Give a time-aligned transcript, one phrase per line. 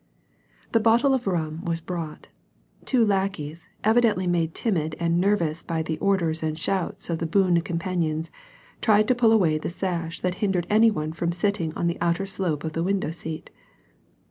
[0.71, 2.29] The bottle of rum was brought.
[2.85, 7.61] Two lackeys, evidently made timid and nervous by the orders and shouts of the boon
[7.61, 8.31] companions,
[8.81, 12.25] tried to pull away the sash that hindered any one from sitting on the outer
[12.25, 13.51] slope of the window seat.